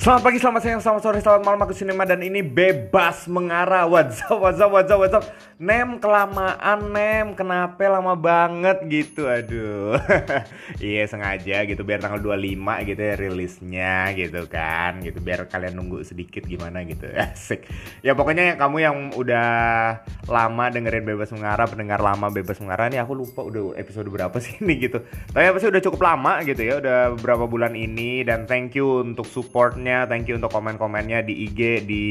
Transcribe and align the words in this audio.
Selamat 0.00 0.32
pagi, 0.32 0.40
selamat 0.40 0.62
siang, 0.64 0.80
selamat 0.80 1.02
sore, 1.04 1.20
selamat 1.20 1.42
malam 1.44 1.60
Aku 1.60 1.76
Sinema 1.76 2.08
dan 2.08 2.24
ini 2.24 2.40
bebas 2.40 3.28
mengarah. 3.28 3.84
What's 3.84 4.24
up, 4.32 4.40
what's 4.40 4.56
up, 4.56 4.72
what's 4.72 4.88
up, 4.88 4.96
what's 4.96 5.12
up? 5.12 5.28
Nem 5.60 6.00
kelamaan, 6.00 6.88
Nem. 6.88 7.36
Kenapa 7.36 7.84
lama 7.84 8.16
banget 8.16 8.80
gitu? 8.88 9.28
Aduh. 9.28 10.00
Iya 10.80 11.04
sengaja 11.04 11.68
gitu 11.68 11.84
Biar 11.84 12.00
tanggal 12.00 12.16
25 12.16 12.88
gitu 12.88 13.00
ya 13.04 13.14
rilisnya 13.20 13.92
gitu 14.16 14.48
kan. 14.48 15.04
Gitu 15.04 15.20
Biar 15.20 15.44
kalian 15.44 15.76
nunggu 15.76 16.00
sedikit 16.00 16.48
gimana 16.48 16.80
gitu. 16.88 17.04
Asik. 17.20 17.68
Ya 18.00 18.16
pokoknya 18.16 18.56
kamu 18.56 18.76
yang 18.80 18.96
udah 19.12 19.52
lama 20.24 20.64
dengerin 20.72 21.04
bebas 21.04 21.28
mengarah 21.36 21.68
Pendengar 21.68 22.00
lama 22.00 22.32
bebas 22.32 22.56
mengarah 22.64 22.88
Ini 22.88 23.04
aku 23.04 23.12
lupa 23.12 23.44
udah 23.44 23.76
episode 23.76 24.08
berapa 24.08 24.32
sih 24.40 24.64
ini 24.64 24.88
gitu. 24.88 25.04
Tapi 25.04 25.44
apa 25.44 25.60
sih 25.60 25.68
udah 25.68 25.82
cukup 25.84 26.00
lama 26.00 26.40
gitu 26.48 26.64
ya 26.64 26.80
Udah 26.80 27.12
beberapa 27.20 27.44
bulan 27.44 27.76
ini. 27.76 28.24
Dan 28.24 28.48
thank 28.48 28.72
you 28.72 29.04
untuk 29.04 29.28
supportnya 29.28 29.89
thank 30.06 30.26
you 30.30 30.38
untuk 30.38 30.52
komen-komennya 30.52 31.22
di 31.26 31.46
IG, 31.48 31.60
di 31.84 32.02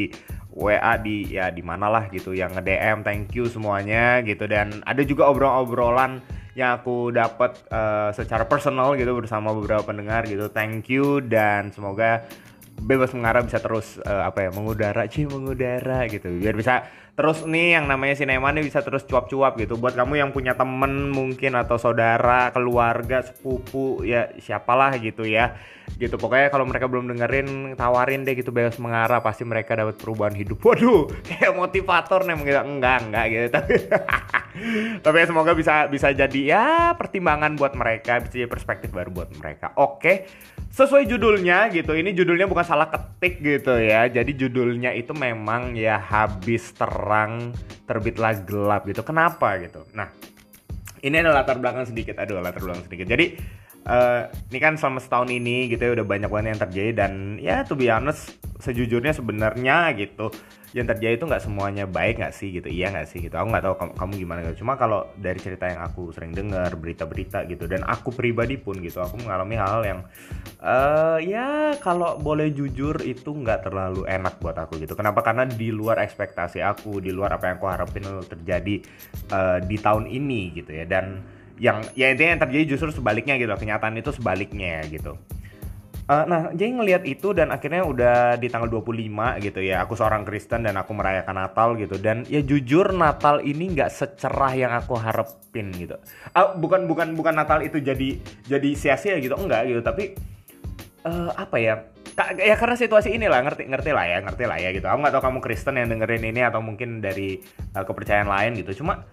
WA 0.54 0.98
di 1.00 1.30
ya 1.30 1.54
di 1.54 1.64
mana 1.64 1.88
lah 1.88 2.04
gitu 2.12 2.36
yang 2.36 2.52
nge-DM 2.58 3.06
thank 3.06 3.32
you 3.34 3.48
semuanya 3.48 4.20
gitu. 4.26 4.46
Dan 4.46 4.84
ada 4.84 5.02
juga 5.06 5.30
obrolan-obrolan 5.32 6.20
yang 6.58 6.76
aku 6.82 7.16
dapat 7.16 7.56
uh, 7.72 8.12
secara 8.12 8.44
personal 8.44 8.98
gitu 9.00 9.16
bersama 9.16 9.56
beberapa 9.56 9.88
pendengar 9.88 10.28
gitu. 10.28 10.52
Thank 10.52 10.92
you 10.92 11.24
dan 11.24 11.72
semoga 11.72 12.28
bebas 12.80 13.12
mengarah 13.12 13.44
bisa 13.44 13.60
terus 13.60 14.00
uh, 14.04 14.24
apa 14.28 14.48
ya 14.48 14.50
mengudara 14.56 15.08
sih 15.14 15.28
mengudara 15.28 16.08
gitu. 16.12 16.28
Biar 16.40 16.56
bisa 16.56 16.84
terus 17.20 17.44
nih 17.44 17.76
yang 17.76 17.84
namanya 17.84 18.16
sinema 18.16 18.48
nih 18.56 18.64
bisa 18.64 18.80
terus 18.80 19.04
cuap-cuap 19.04 19.60
gitu. 19.60 19.76
Buat 19.76 20.00
kamu 20.00 20.24
yang 20.24 20.32
punya 20.32 20.56
temen 20.56 21.12
mungkin 21.12 21.60
atau 21.60 21.76
saudara 21.76 22.48
keluarga 22.56 23.20
sepupu 23.20 24.08
ya 24.08 24.32
siapalah 24.40 24.96
gitu 25.04 25.28
ya. 25.28 25.60
Gitu 26.00 26.16
pokoknya 26.16 26.48
kalau 26.48 26.64
mereka 26.64 26.88
belum 26.88 27.12
dengerin 27.12 27.76
tawarin 27.76 28.24
deh 28.24 28.40
gitu 28.40 28.56
bebas 28.56 28.80
mengarah 28.80 29.20
pasti 29.20 29.44
mereka 29.44 29.76
dapat 29.76 30.00
perubahan 30.00 30.32
hidup. 30.32 30.64
Waduh 30.64 31.12
kayak 31.28 31.60
motivator 31.60 32.24
nih 32.24 32.36
mungkin 32.40 32.56
enggak 32.80 32.96
enggak 33.04 33.26
gitu. 33.28 33.48
Tapi 33.60 33.76
tapi 35.04 35.18
semoga 35.28 35.52
bisa 35.52 35.92
bisa 35.92 36.16
jadi 36.16 36.40
ya 36.40 36.66
pertimbangan 36.96 37.60
buat 37.60 37.76
mereka 37.76 38.24
bisa 38.24 38.40
jadi 38.40 38.48
perspektif 38.48 38.96
baru 38.96 39.12
buat 39.12 39.30
mereka. 39.36 39.76
Oke 39.76 40.24
sesuai 40.70 41.10
judulnya 41.10 41.74
gitu. 41.74 41.98
Ini 41.98 42.14
judulnya 42.14 42.46
bukan 42.46 42.66
salah 42.66 42.88
ketik 42.88 43.42
gitu 43.42 43.74
ya. 43.82 44.06
Jadi 44.08 44.32
judulnya 44.38 44.94
itu 44.94 45.12
memang 45.18 45.74
ya 45.74 45.98
habis 45.98 46.72
ter 46.78 46.90
terang 47.10 47.58
terbitlah 47.90 48.38
gelap 48.46 48.86
gitu. 48.86 49.02
Kenapa 49.02 49.58
gitu? 49.58 49.82
Nah 49.98 50.14
ini 51.02 51.16
adalah 51.18 51.42
latar 51.42 51.58
belakang 51.58 51.90
sedikit. 51.90 52.22
Aduh 52.22 52.38
latar 52.38 52.62
belakang 52.62 52.86
sedikit. 52.86 53.10
Jadi 53.10 53.34
uh, 53.90 54.30
ini 54.54 54.60
kan 54.62 54.78
selama 54.78 55.02
setahun 55.02 55.30
ini 55.34 55.74
gitu 55.74 55.82
ya 55.82 55.92
udah 55.98 56.06
banyak 56.06 56.30
banget 56.30 56.48
yang 56.54 56.62
terjadi 56.70 56.92
dan 56.94 57.12
ya 57.42 57.66
to 57.66 57.74
be 57.74 57.90
honest 57.90 58.38
sejujurnya 58.62 59.18
sebenarnya 59.18 59.98
gitu 59.98 60.30
yang 60.70 60.86
terjadi 60.86 61.18
itu 61.18 61.26
nggak 61.26 61.42
semuanya 61.42 61.90
baik 61.90 62.22
nggak 62.22 62.36
sih 62.36 62.54
gitu? 62.54 62.70
Iya 62.70 62.94
nggak 62.94 63.08
sih 63.10 63.26
gitu? 63.26 63.34
Aku 63.34 63.50
nggak 63.50 63.66
tahu 63.66 63.76
kamu, 63.82 63.92
kamu 63.98 64.12
gimana 64.22 64.40
gitu. 64.46 64.62
Cuma 64.62 64.78
kalau 64.78 65.10
dari 65.18 65.42
cerita 65.42 65.66
yang 65.66 65.82
aku 65.82 66.14
sering 66.14 66.30
dengar 66.30 66.70
berita-berita 66.78 67.50
gitu 67.50 67.66
dan 67.66 67.82
aku 67.90 68.14
pribadi 68.14 68.62
pun 68.62 68.78
gitu 68.78 69.02
aku 69.02 69.18
mengalami 69.18 69.58
hal 69.58 69.82
yang 69.82 70.00
uh, 70.62 71.18
ya 71.18 71.74
kalau 71.82 72.22
boleh 72.22 72.54
jujur 72.54 73.02
itu 73.02 73.34
nggak 73.34 73.66
terlalu 73.66 74.06
enak 74.06 74.38
buat 74.38 74.62
aku 74.62 74.78
gitu. 74.78 74.94
Kenapa? 74.94 75.26
Karena 75.26 75.50
di 75.50 75.74
luar 75.74 76.06
ekspektasi 76.06 76.62
aku 76.62 77.02
di 77.02 77.10
luar 77.10 77.42
apa 77.42 77.50
yang 77.50 77.58
aku 77.58 77.66
harapin 77.66 78.06
terjadi 78.30 78.76
uh, 79.34 79.58
di 79.66 79.78
tahun 79.82 80.06
ini 80.06 80.54
gitu 80.54 80.70
ya. 80.70 80.86
Dan 80.86 81.39
yang 81.60 81.84
ya 81.94 82.10
intinya 82.10 82.40
yang 82.40 82.42
terjadi 82.48 82.66
justru 82.76 82.90
sebaliknya 82.96 83.36
gitu 83.36 83.52
kenyataan 83.52 84.00
itu 84.00 84.16
sebaliknya 84.16 84.82
gitu 84.88 85.20
Uh, 86.10 86.26
nah, 86.26 86.50
jadi 86.50 86.74
ngelihat 86.74 87.04
itu 87.06 87.38
dan 87.38 87.54
akhirnya 87.54 87.86
udah 87.86 88.34
di 88.42 88.50
tanggal 88.50 88.66
25 88.66 89.46
gitu 89.46 89.62
ya. 89.62 89.86
Aku 89.86 89.94
seorang 89.94 90.26
Kristen 90.26 90.66
dan 90.66 90.74
aku 90.74 90.98
merayakan 90.98 91.38
Natal 91.38 91.78
gitu. 91.78 92.02
Dan 92.02 92.26
ya 92.26 92.42
jujur 92.42 92.98
Natal 92.98 93.46
ini 93.46 93.78
nggak 93.78 93.94
secerah 93.94 94.58
yang 94.58 94.74
aku 94.74 94.98
harapin 94.98 95.70
gitu. 95.78 96.02
Uh, 96.34 96.58
bukan 96.58 96.90
bukan 96.90 97.14
bukan 97.14 97.38
Natal 97.38 97.62
itu 97.62 97.78
jadi 97.78 98.18
jadi 98.42 98.70
sia-sia 98.74 99.22
gitu, 99.22 99.38
enggak 99.38 99.70
gitu. 99.70 99.86
Tapi 99.86 100.18
uh, 101.06 101.30
apa 101.38 101.62
ya? 101.62 101.86
ya 102.42 102.58
karena 102.58 102.76
situasi 102.76 103.14
inilah 103.14 103.46
ngerti 103.46 103.70
ngerti 103.70 103.92
lah 103.94 104.06
ya 104.10 104.18
ngerti 104.26 104.44
lah 104.50 104.58
ya 104.58 104.74
gitu. 104.74 104.90
Aku 104.90 105.06
nggak 105.06 105.14
tahu 105.14 105.24
kamu 105.30 105.40
Kristen 105.46 105.78
yang 105.78 105.94
dengerin 105.94 106.26
ini 106.26 106.42
atau 106.42 106.58
mungkin 106.58 107.06
dari 107.06 107.38
uh, 107.78 107.86
kepercayaan 107.86 108.26
lain 108.26 108.58
gitu. 108.58 108.82
Cuma 108.82 109.06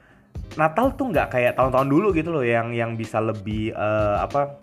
Natal 0.56 0.96
tuh 0.96 1.12
nggak 1.12 1.28
kayak 1.36 1.52
tahun-tahun 1.54 1.88
dulu 1.88 2.08
gitu 2.16 2.32
loh 2.32 2.44
yang 2.44 2.72
yang 2.72 2.96
bisa 2.96 3.20
lebih 3.20 3.76
uh, 3.76 4.24
apa 4.24 4.60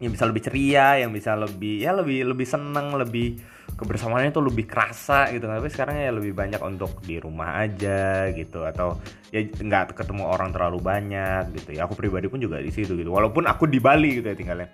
yang 0.00 0.16
bisa 0.16 0.24
lebih 0.24 0.42
ceria, 0.48 0.96
yang 0.96 1.12
bisa 1.12 1.36
lebih 1.36 1.84
ya 1.84 1.92
lebih 1.92 2.24
lebih 2.24 2.48
seneng, 2.48 2.96
lebih 2.96 3.36
kebersamaannya 3.76 4.32
tuh 4.32 4.48
lebih 4.48 4.64
kerasa 4.64 5.28
gitu. 5.28 5.44
Tapi 5.44 5.68
sekarang 5.68 6.00
ya 6.00 6.08
lebih 6.08 6.32
banyak 6.32 6.60
untuk 6.64 7.04
di 7.04 7.20
rumah 7.20 7.60
aja 7.60 8.32
gitu 8.32 8.64
atau 8.64 8.96
ya 9.28 9.44
nggak 9.44 9.92
ketemu 9.92 10.24
orang 10.24 10.56
terlalu 10.56 10.80
banyak 10.80 11.52
gitu. 11.52 11.76
Ya 11.76 11.84
aku 11.84 12.00
pribadi 12.00 12.32
pun 12.32 12.40
juga 12.40 12.64
di 12.64 12.72
situ 12.72 12.96
gitu. 12.96 13.12
Walaupun 13.12 13.44
aku 13.44 13.68
di 13.68 13.76
Bali 13.76 14.24
gitu 14.24 14.32
ya 14.32 14.36
tinggalnya. 14.36 14.72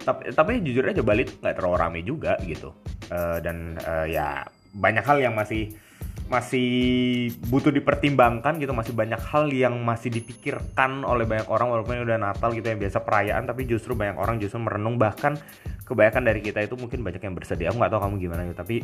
Tapi 0.00 0.32
tapi 0.32 0.64
jujur 0.64 0.88
aja 0.88 1.04
Bali 1.04 1.28
tuh 1.28 1.36
nggak 1.44 1.60
terlalu 1.60 1.76
rame 1.76 2.00
juga 2.00 2.40
gitu. 2.48 2.72
Uh, 3.12 3.36
dan 3.44 3.76
uh, 3.84 4.08
ya 4.08 4.48
banyak 4.72 5.04
hal 5.04 5.20
yang 5.20 5.36
masih 5.36 5.76
masih 6.24 7.28
butuh 7.52 7.68
dipertimbangkan 7.68 8.56
gitu 8.56 8.72
masih 8.72 8.96
banyak 8.96 9.20
hal 9.20 9.52
yang 9.52 9.76
masih 9.84 10.08
dipikirkan 10.08 11.04
oleh 11.04 11.28
banyak 11.28 11.44
orang 11.52 11.68
walaupun 11.68 12.00
udah 12.00 12.16
Natal 12.16 12.56
gitu 12.56 12.64
yang 12.64 12.80
biasa 12.80 13.04
perayaan 13.04 13.44
tapi 13.44 13.68
justru 13.68 13.92
banyak 13.92 14.16
orang 14.16 14.40
justru 14.40 14.56
merenung. 14.56 14.96
Bahkan 14.96 15.36
kebanyakan 15.84 16.22
dari 16.24 16.40
kita 16.40 16.64
itu 16.64 16.80
mungkin 16.80 17.04
banyak 17.04 17.20
yang 17.20 17.36
bersedih. 17.36 17.68
Aku 17.68 17.76
nggak 17.76 17.92
tahu 17.92 18.00
kamu 18.08 18.14
gimana 18.24 18.42
gitu 18.48 18.56
tapi 18.56 18.76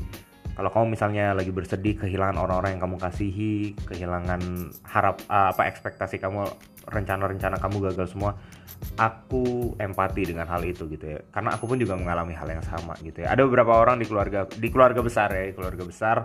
kalau 0.52 0.68
kamu 0.68 0.92
misalnya 0.92 1.32
lagi 1.32 1.48
bersedih 1.48 1.96
kehilangan 1.96 2.36
orang-orang 2.36 2.76
yang 2.76 2.82
kamu 2.84 3.00
kasihi 3.00 3.72
kehilangan 3.88 4.40
harap 4.84 5.24
apa 5.32 5.64
ekspektasi 5.72 6.20
kamu 6.20 6.44
rencana-rencana 6.84 7.56
kamu 7.56 7.88
gagal 7.88 8.12
semua 8.12 8.36
aku 9.00 9.72
empati 9.80 10.28
dengan 10.28 10.44
hal 10.44 10.60
itu 10.68 10.84
gitu 10.92 11.16
ya. 11.16 11.20
Karena 11.32 11.56
aku 11.56 11.64
pun 11.64 11.80
juga 11.80 11.96
mengalami 11.96 12.36
hal 12.36 12.48
yang 12.52 12.64
sama 12.64 12.92
gitu 13.00 13.24
ya. 13.24 13.32
Ada 13.32 13.48
beberapa 13.48 13.72
orang 13.80 13.96
di 13.96 14.04
keluarga 14.04 14.44
di 14.44 14.68
keluarga 14.68 15.00
besar 15.00 15.32
ya 15.32 15.56
keluarga 15.56 15.84
besar 15.88 16.16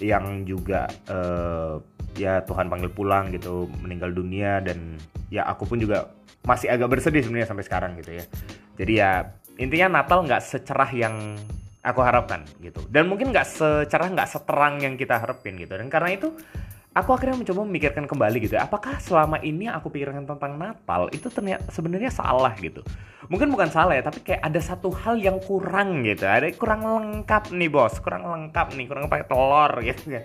yang 0.00 0.44
juga 0.44 0.88
uh, 1.08 1.80
ya 2.16 2.40
Tuhan 2.44 2.68
panggil 2.68 2.92
pulang 2.92 3.32
gitu 3.32 3.68
meninggal 3.80 4.12
dunia 4.12 4.60
dan 4.60 4.96
ya 5.28 5.44
aku 5.48 5.68
pun 5.68 5.80
juga 5.80 6.12
masih 6.46 6.70
agak 6.70 6.88
bersedih 6.96 7.24
sebenarnya 7.24 7.48
sampai 7.48 7.64
sekarang 7.66 7.92
gitu 8.00 8.16
ya. 8.16 8.24
Jadi 8.76 8.92
ya 8.96 9.12
intinya 9.56 10.00
Natal 10.00 10.24
nggak 10.24 10.42
secerah 10.44 10.90
yang 10.92 11.36
aku 11.82 12.00
harapkan 12.02 12.42
gitu. 12.60 12.82
Dan 12.90 13.10
mungkin 13.10 13.32
nggak 13.32 13.46
secerah 13.46 14.08
nggak 14.12 14.30
seterang 14.30 14.82
yang 14.82 14.94
kita 14.94 15.18
harapin 15.18 15.58
gitu. 15.58 15.74
Dan 15.74 15.88
karena 15.88 16.14
itu 16.14 16.34
aku 16.96 17.12
akhirnya 17.12 17.36
mencoba 17.36 17.60
memikirkan 17.68 18.08
kembali 18.08 18.48
gitu 18.48 18.56
ya 18.56 18.64
apakah 18.64 18.96
selama 18.96 19.36
ini 19.44 19.68
aku 19.68 19.92
pikirkan 19.92 20.24
tentang 20.24 20.56
Natal 20.56 21.12
itu 21.12 21.28
ternyata 21.28 21.68
sebenarnya 21.68 22.08
salah 22.08 22.56
gitu? 22.56 22.80
Mungkin 23.28 23.52
bukan 23.52 23.68
salah 23.68 23.92
ya 23.92 24.02
tapi 24.02 24.24
kayak 24.24 24.40
ada 24.40 24.60
satu 24.64 24.88
hal 24.88 25.20
yang 25.20 25.36
kurang 25.44 26.08
gitu 26.08 26.24
ada 26.24 26.48
kurang 26.56 26.88
lengkap 26.88 27.52
nih 27.52 27.68
bos. 27.68 28.00
Kurang 28.00 28.24
lengkap 28.24 28.72
nih 28.72 28.88
kurang 28.88 29.12
pakai 29.12 29.28
telur 29.28 29.72
gitu 29.84 30.16
ya. 30.16 30.24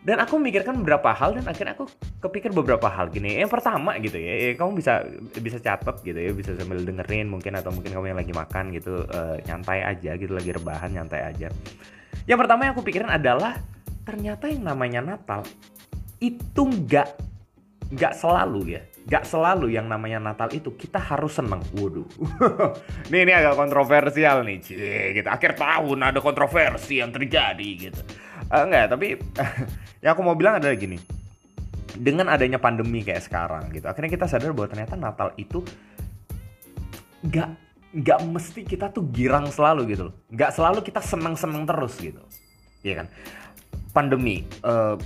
Dan 0.00 0.16
aku 0.16 0.40
memikirkan 0.40 0.80
beberapa 0.80 1.12
hal 1.12 1.36
dan 1.36 1.44
akhirnya 1.44 1.76
aku 1.76 1.84
kepikir 2.24 2.56
beberapa 2.56 2.88
hal 2.88 3.12
gini. 3.12 3.36
Yang 3.36 3.60
pertama 3.60 4.00
gitu 4.00 4.16
ya, 4.16 4.32
ya 4.48 4.50
kamu 4.56 4.80
bisa 4.80 5.04
bisa 5.36 5.60
catat 5.60 6.00
gitu 6.00 6.16
ya 6.16 6.32
bisa 6.32 6.56
sambil 6.56 6.80
dengerin 6.80 7.28
mungkin 7.28 7.52
atau 7.60 7.68
mungkin 7.68 7.92
kamu 7.92 8.16
yang 8.16 8.18
lagi 8.24 8.32
makan 8.32 8.72
gitu 8.72 9.04
uh, 9.04 9.36
nyantai 9.44 9.84
aja 9.84 10.16
gitu 10.16 10.32
lagi 10.32 10.56
rebahan 10.56 10.96
nyantai 10.96 11.20
aja. 11.28 11.52
Yang 12.24 12.38
pertama 12.40 12.64
yang 12.64 12.72
aku 12.72 12.80
pikirin 12.88 13.12
adalah 13.12 13.60
ternyata 14.08 14.48
yang 14.48 14.64
namanya 14.64 15.04
Natal 15.04 15.44
itu 16.20 16.62
nggak 16.62 17.08
nggak 17.90 18.14
selalu 18.14 18.78
ya 18.78 18.82
Gak 19.08 19.24
selalu 19.24 19.72
yang 19.72 19.88
namanya 19.88 20.20
Natal 20.20 20.52
itu 20.52 20.76
kita 20.76 21.00
harus 21.00 21.40
seneng. 21.40 21.64
Waduh. 21.72 22.04
nih 23.10 23.26
ini 23.26 23.32
agak 23.32 23.56
kontroversial 23.56 24.44
nih. 24.44 24.58
Cie, 24.60 25.16
gitu. 25.16 25.26
Akhir 25.26 25.56
tahun 25.56 25.98
ada 26.04 26.20
kontroversi 26.20 27.00
yang 27.00 27.08
terjadi 27.08 27.68
gitu. 27.90 28.00
Uh, 28.52 28.68
enggak, 28.68 28.92
tapi 28.92 29.16
yang 30.04 30.12
aku 30.12 30.22
mau 30.22 30.36
bilang 30.36 30.60
adalah 30.60 30.76
gini. 30.76 31.00
Dengan 31.96 32.28
adanya 32.28 32.60
pandemi 32.60 33.00
kayak 33.00 33.24
sekarang 33.24 33.72
gitu. 33.72 33.88
Akhirnya 33.88 34.14
kita 34.14 34.26
sadar 34.28 34.52
bahwa 34.52 34.68
ternyata 34.68 34.94
Natal 34.94 35.34
itu 35.40 35.64
gak 37.24 37.50
nggak 37.90 38.20
mesti 38.22 38.62
kita 38.62 38.94
tuh 38.94 39.10
girang 39.10 39.50
selalu 39.50 39.96
gitu 39.96 40.02
loh. 40.12 40.14
Nggak 40.30 40.54
selalu 40.54 40.86
kita 40.86 41.00
seneng-seneng 41.02 41.66
terus 41.66 41.98
gitu. 41.98 42.22
Iya 42.84 43.02
kan? 43.02 43.06
Pandemi. 43.90 44.46
Uh, 44.62 45.00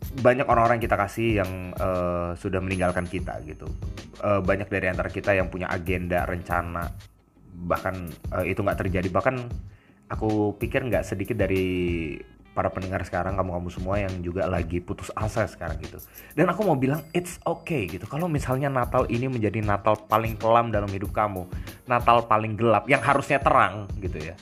banyak 0.00 0.48
orang-orang 0.48 0.80
kita 0.80 0.96
kasih 0.96 1.44
yang 1.44 1.50
uh, 1.76 2.32
sudah 2.34 2.58
meninggalkan 2.58 3.06
kita 3.06 3.38
gitu. 3.46 3.68
Uh, 4.20 4.40
banyak 4.42 4.66
dari 4.66 4.90
antara 4.90 5.12
kita 5.12 5.36
yang 5.36 5.52
punya 5.52 5.68
agenda, 5.70 6.24
rencana, 6.24 6.90
bahkan 7.68 8.08
uh, 8.32 8.42
itu 8.42 8.64
nggak 8.64 8.80
terjadi. 8.80 9.08
Bahkan 9.12 9.36
aku 10.10 10.56
pikir 10.58 10.88
nggak 10.88 11.06
sedikit 11.06 11.38
dari 11.38 12.16
para 12.50 12.66
pendengar 12.66 13.06
sekarang 13.06 13.38
kamu-kamu 13.38 13.68
semua 13.70 14.02
yang 14.02 14.10
juga 14.26 14.50
lagi 14.50 14.82
putus 14.82 15.14
asa 15.14 15.46
sekarang 15.46 15.78
gitu. 15.78 16.02
Dan 16.34 16.50
aku 16.50 16.66
mau 16.66 16.74
bilang 16.74 17.06
it's 17.14 17.38
okay 17.46 17.86
gitu. 17.86 18.10
Kalau 18.10 18.26
misalnya 18.26 18.66
Natal 18.66 19.06
ini 19.06 19.30
menjadi 19.30 19.62
Natal 19.62 19.94
paling 20.10 20.34
kelam 20.34 20.74
dalam 20.74 20.90
hidup 20.90 21.14
kamu, 21.14 21.46
Natal 21.86 22.26
paling 22.26 22.58
gelap 22.58 22.90
yang 22.90 22.98
harusnya 22.98 23.38
terang 23.38 23.86
gitu 24.02 24.18
ya 24.18 24.34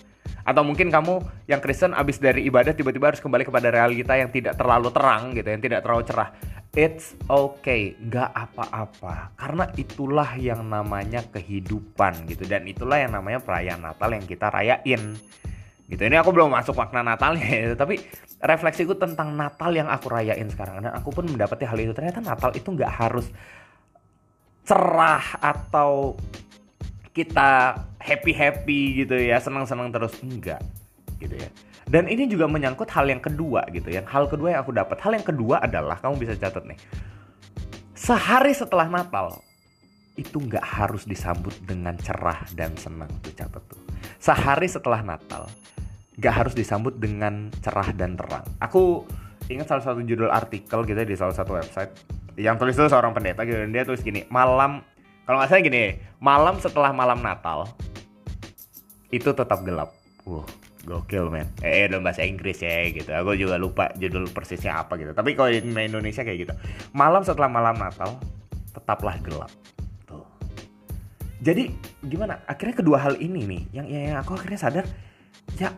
Atau 0.48 0.64
mungkin 0.64 0.88
kamu 0.88 1.44
yang 1.44 1.60
Kristen 1.60 1.92
abis 1.92 2.16
dari 2.16 2.48
ibadah 2.48 2.72
tiba-tiba 2.72 3.12
harus 3.12 3.20
kembali 3.20 3.44
kepada 3.44 3.68
realita 3.68 4.16
yang 4.16 4.32
tidak 4.32 4.56
terlalu 4.56 4.88
terang 4.88 5.36
gitu, 5.36 5.44
yang 5.44 5.60
tidak 5.60 5.84
terlalu 5.84 6.08
cerah. 6.08 6.32
It's 6.72 7.12
okay, 7.28 7.92
nggak 8.00 8.32
apa-apa. 8.32 9.36
Karena 9.36 9.68
itulah 9.76 10.40
yang 10.40 10.64
namanya 10.64 11.20
kehidupan 11.28 12.24
gitu 12.32 12.48
dan 12.48 12.64
itulah 12.64 12.96
yang 12.96 13.12
namanya 13.12 13.44
perayaan 13.44 13.84
Natal 13.84 14.08
yang 14.08 14.24
kita 14.24 14.48
rayain. 14.48 15.20
Gitu. 15.88 16.00
Ini 16.00 16.16
aku 16.20 16.32
belum 16.32 16.48
masuk 16.48 16.80
makna 16.80 17.04
Natalnya 17.04 17.44
ya, 17.44 17.76
tapi 17.84 18.00
refleksiku 18.40 18.96
tentang 18.96 19.36
Natal 19.36 19.68
yang 19.76 19.92
aku 19.92 20.08
rayain 20.08 20.48
sekarang 20.48 20.80
dan 20.80 20.96
aku 20.96 21.12
pun 21.12 21.28
mendapati 21.28 21.68
hal 21.68 21.76
itu. 21.76 21.92
Ternyata 21.92 22.24
Natal 22.24 22.56
itu 22.56 22.72
nggak 22.72 22.92
harus 23.04 23.28
cerah 24.64 25.24
atau 25.44 26.16
kita 27.16 27.74
happy 28.08 28.32
happy 28.32 29.04
gitu 29.04 29.14
ya 29.20 29.36
senang 29.36 29.68
senang 29.68 29.92
terus 29.92 30.16
enggak 30.24 30.64
gitu 31.20 31.36
ya. 31.36 31.48
Dan 31.88 32.08
ini 32.08 32.28
juga 32.28 32.48
menyangkut 32.48 32.88
hal 32.92 33.08
yang 33.08 33.20
kedua 33.20 33.64
gitu 33.72 33.88
ya. 33.88 34.04
Hal 34.04 34.28
kedua 34.28 34.56
yang 34.56 34.60
aku 34.64 34.72
dapat. 34.76 35.00
Hal 35.00 35.12
yang 35.16 35.24
kedua 35.24 35.60
adalah 35.64 35.96
kamu 36.00 36.20
bisa 36.20 36.32
catat 36.36 36.64
nih. 36.68 36.76
Sehari 37.96 38.52
setelah 38.52 38.88
Natal 38.88 39.40
itu 40.16 40.36
nggak 40.36 40.62
harus 40.62 41.08
disambut 41.08 41.54
dengan 41.64 41.94
cerah 41.96 42.44
dan 42.56 42.72
senang 42.76 43.08
tuh 43.20 43.32
catat 43.36 43.62
tuh. 43.68 43.80
Sehari 44.20 44.68
setelah 44.68 45.00
Natal 45.04 45.48
nggak 46.18 46.34
harus 46.34 46.54
disambut 46.56 46.96
dengan 46.96 47.52
cerah 47.60 47.92
dan 47.94 48.18
terang. 48.18 48.44
Aku 48.60 49.06
ingat 49.48 49.68
salah 49.68 49.84
satu 49.84 50.04
judul 50.04 50.28
artikel 50.28 50.84
gitu 50.84 51.02
di 51.08 51.16
salah 51.16 51.32
satu 51.32 51.56
website 51.56 51.92
yang 52.38 52.54
tulis 52.60 52.78
itu 52.78 52.86
seorang 52.86 53.10
pendeta 53.10 53.42
gitu 53.42 53.58
dan 53.58 53.74
dia 53.74 53.82
tulis 53.82 54.04
gini 54.04 54.28
malam 54.30 54.84
kalau 55.26 55.42
nggak 55.42 55.50
salah 55.50 55.64
gini 55.64 55.84
malam 56.22 56.54
setelah 56.62 56.90
malam 56.94 57.18
Natal 57.18 57.66
itu 59.08 59.30
tetap 59.32 59.64
gelap. 59.64 59.94
Uh 60.28 60.44
gokil 60.88 61.28
men. 61.28 61.48
Eh, 61.60 61.84
eh 61.84 61.86
dalam 61.92 62.00
bahasa 62.00 62.24
Inggris 62.24 62.64
ya 62.64 62.88
gitu. 62.88 63.12
Aku 63.12 63.36
juga 63.36 63.60
lupa 63.60 63.92
judul 64.00 64.32
persisnya 64.32 64.80
apa 64.80 64.96
gitu. 64.96 65.12
Tapi 65.12 65.36
kalau 65.36 65.52
di 65.52 65.60
Indonesia 65.60 66.24
kayak 66.24 66.38
gitu. 66.48 66.54
Malam 66.96 67.20
setelah 67.20 67.52
malam 67.52 67.76
Natal 67.76 68.16
tetaplah 68.72 69.20
gelap. 69.20 69.52
Tuh. 70.08 70.24
Jadi 71.44 71.68
gimana? 72.08 72.40
Akhirnya 72.48 72.80
kedua 72.80 72.96
hal 73.04 73.20
ini 73.20 73.44
nih 73.44 73.62
yang 73.76 73.86
yang 73.86 74.16
aku 74.16 74.32
akhirnya 74.38 74.58
sadar 74.58 74.84
ya 75.60 75.76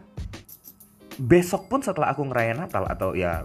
besok 1.21 1.69
pun 1.69 1.83
setelah 1.83 2.15
aku 2.15 2.25
ngerayain 2.25 2.57
Natal 2.57 2.87
atau 2.89 3.13
ya 3.13 3.45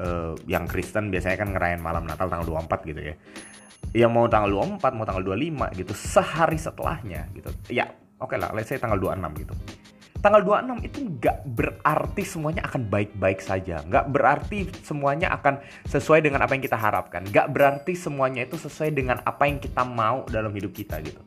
uh, 0.00 0.32
yang 0.48 0.64
Kristen 0.70 1.12
biasanya 1.12 1.36
kan 1.36 1.48
ngerayain 1.52 1.82
malam 1.82 2.06
Natal 2.06 2.30
tanggal 2.30 2.46
24 2.46 2.88
gitu 2.88 3.02
ya. 3.12 3.14
Yang 3.92 4.08
mau 4.16 4.24
tanggal 4.24 4.48
24, 4.80 4.96
mau 4.96 5.04
tanggal 5.04 5.36
25 5.36 5.76
gitu, 5.84 5.92
sehari 5.92 6.56
setelahnya 6.56 7.28
gitu. 7.36 7.52
Ya, 7.68 7.92
oke 8.22 8.32
okay 8.32 8.38
lah, 8.38 8.54
let's 8.54 8.70
say 8.70 8.78
tanggal 8.78 8.96
26 8.96 9.42
gitu. 9.42 9.54
Tanggal 10.22 10.46
26 10.46 10.86
itu 10.86 10.98
nggak 11.02 11.38
berarti 11.50 12.22
semuanya 12.22 12.62
akan 12.62 12.86
baik-baik 12.86 13.42
saja. 13.42 13.82
Nggak 13.82 14.06
berarti 14.14 14.70
semuanya 14.86 15.34
akan 15.34 15.58
sesuai 15.90 16.22
dengan 16.22 16.46
apa 16.46 16.54
yang 16.54 16.62
kita 16.62 16.78
harapkan. 16.78 17.26
Nggak 17.26 17.50
berarti 17.50 17.92
semuanya 17.98 18.46
itu 18.46 18.54
sesuai 18.54 18.94
dengan 18.94 19.18
apa 19.26 19.50
yang 19.50 19.58
kita 19.58 19.82
mau 19.82 20.22
dalam 20.30 20.54
hidup 20.54 20.70
kita 20.70 21.02
gitu 21.02 21.18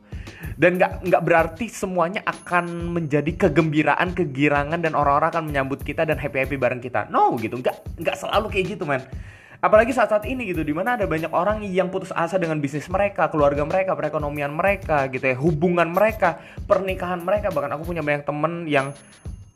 dan 0.56 0.80
nggak 0.80 0.92
nggak 1.06 1.22
berarti 1.22 1.66
semuanya 1.68 2.24
akan 2.24 2.96
menjadi 2.96 3.46
kegembiraan 3.46 4.16
kegirangan 4.16 4.80
dan 4.80 4.96
orang-orang 4.96 5.28
akan 5.32 5.44
menyambut 5.48 5.80
kita 5.84 6.08
dan 6.08 6.16
happy 6.16 6.44
happy 6.44 6.56
bareng 6.56 6.80
kita 6.80 7.08
no 7.12 7.36
gitu 7.40 7.60
nggak 7.60 8.00
nggak 8.00 8.16
selalu 8.16 8.46
kayak 8.52 8.76
gitu 8.76 8.84
man 8.88 9.02
apalagi 9.60 9.92
saat-saat 9.92 10.24
ini 10.28 10.50
gitu 10.52 10.62
di 10.62 10.74
mana 10.76 10.96
ada 10.98 11.04
banyak 11.04 11.32
orang 11.32 11.64
yang 11.66 11.88
putus 11.88 12.12
asa 12.12 12.36
dengan 12.36 12.60
bisnis 12.60 12.86
mereka 12.88 13.28
keluarga 13.28 13.62
mereka 13.64 13.96
perekonomian 13.96 14.52
mereka 14.52 15.08
gitu 15.12 15.24
ya 15.24 15.36
hubungan 15.36 15.90
mereka 15.90 16.40
pernikahan 16.64 17.20
mereka 17.20 17.52
bahkan 17.52 17.76
aku 17.76 17.92
punya 17.92 18.02
banyak 18.04 18.22
temen 18.24 18.68
yang 18.68 18.92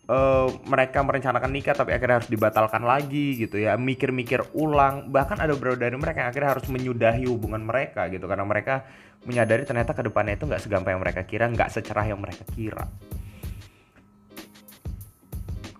uh, 0.09 0.49
mereka 0.67 1.01
merencanakan 1.05 1.51
nikah 1.53 1.75
tapi 1.77 1.95
akhirnya 1.95 2.23
harus 2.23 2.31
dibatalkan 2.31 2.83
lagi 2.83 3.41
gitu 3.41 3.61
ya 3.61 3.77
mikir-mikir 3.77 4.55
ulang 4.57 5.09
bahkan 5.09 5.37
ada 5.39 5.53
beberapa 5.53 5.77
dari 5.77 5.97
mereka 5.97 6.25
yang 6.25 6.31
akhirnya 6.33 6.51
harus 6.57 6.67
menyudahi 6.67 7.25
hubungan 7.29 7.63
mereka 7.63 8.09
gitu 8.09 8.25
karena 8.25 8.45
mereka 8.45 8.89
menyadari 9.25 9.69
ternyata 9.69 9.93
ke 9.93 10.03
depannya 10.05 10.37
itu 10.37 10.49
nggak 10.49 10.63
segampang 10.65 10.97
yang 10.97 11.03
mereka 11.05 11.23
kira, 11.29 11.45
nggak 11.53 11.69
secerah 11.69 12.05
yang 12.09 12.21
mereka 12.21 12.45
kira. 12.57 12.89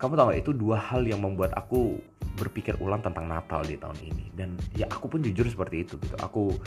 Kamu 0.01 0.17
tahu 0.17 0.33
itu 0.33 0.49
dua 0.57 0.81
hal 0.81 1.05
yang 1.05 1.21
membuat 1.21 1.53
aku 1.53 2.01
berpikir 2.41 2.73
ulang 2.81 3.05
tentang 3.05 3.29
Natal 3.29 3.61
di 3.61 3.77
tahun 3.77 4.01
ini. 4.01 4.33
Dan 4.33 4.57
ya 4.73 4.89
aku 4.89 5.05
pun 5.13 5.21
jujur 5.21 5.45
seperti 5.45 5.85
itu 5.85 6.01
gitu. 6.01 6.17
Aku 6.17 6.57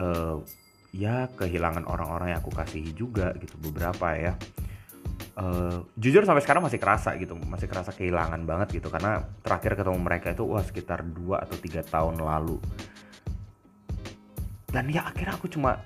uh, 0.00 0.40
ya 0.96 1.28
kehilangan 1.36 1.84
orang-orang 1.84 2.32
yang 2.32 2.40
aku 2.40 2.48
kasihi 2.48 2.96
juga 2.96 3.36
gitu 3.36 3.60
beberapa 3.60 4.16
ya. 4.16 4.32
Uh, 5.32 5.84
jujur 5.96 6.24
sampai 6.28 6.44
sekarang 6.44 6.60
masih 6.60 6.76
kerasa 6.76 7.16
gitu 7.16 7.32
masih 7.48 7.64
kerasa 7.64 7.88
kehilangan 7.96 8.44
banget 8.44 8.76
gitu 8.76 8.92
karena 8.92 9.24
terakhir 9.40 9.80
ketemu 9.80 9.96
mereka 9.96 10.28
itu 10.36 10.44
wah 10.44 10.60
sekitar 10.60 11.00
dua 11.08 11.40
atau 11.40 11.56
tiga 11.56 11.80
tahun 11.80 12.20
lalu 12.20 12.60
dan 14.68 14.92
ya 14.92 15.08
akhirnya 15.08 15.32
aku 15.32 15.48
cuma 15.48 15.80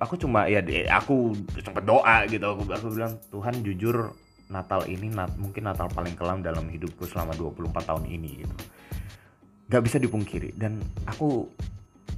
aku 0.00 0.14
cuma 0.16 0.48
ya 0.48 0.64
aku 0.96 1.34
sempat 1.60 1.84
doa 1.84 2.24
gitu 2.24 2.44
aku, 2.48 2.62
aku 2.72 2.88
bilang 2.94 3.20
Tuhan 3.28 3.54
jujur 3.60 4.16
Natal 4.48 4.88
ini 4.88 5.12
nat, 5.12 5.36
mungkin 5.36 5.68
Natal 5.68 5.92
paling 5.92 6.16
kelam 6.16 6.40
dalam 6.40 6.64
hidupku 6.68 7.04
selama 7.04 7.36
24 7.36 7.84
tahun 7.84 8.04
ini 8.08 8.30
gitu. 8.44 8.56
Gak 9.68 9.82
bisa 9.84 10.00
dipungkiri 10.00 10.56
dan 10.56 10.80
aku 11.04 11.44